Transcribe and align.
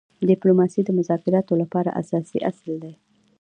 ډيپلوماسي 0.29 0.81
د 0.85 0.89
مذاکراتو 0.99 1.53
لپاره 1.61 1.95
اساسي 2.01 2.37
اصل 2.51 2.69
دی. 2.83 2.93